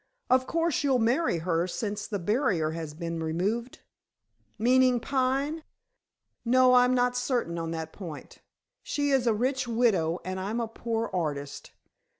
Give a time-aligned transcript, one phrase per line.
[0.31, 3.81] Of course, you'll marry her since the barrier has been removed?"
[4.57, 5.63] "Meaning Pine?
[6.43, 6.73] No!
[6.73, 8.39] I'm not certain on that point.
[8.81, 11.73] She is a rich widow and I'm a poor artist.